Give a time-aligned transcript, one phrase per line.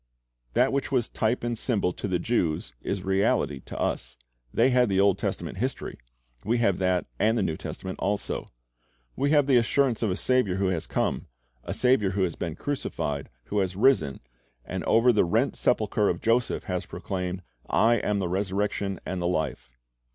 [0.55, 4.17] That which was type and symbol to the Jews is reality to us.
[4.51, 5.93] They had the Old Testament histoiy;
[6.43, 8.49] we have that and the New Testament also.
[9.15, 11.27] We have the assurance of a Saviour who has come,
[11.63, 14.21] a Saviour who has been crucified, who has risen,
[14.65, 19.27] and over the rent sepulcher of Joseph has proclaimed, "I am the resurrection and the
[19.27, 19.69] life."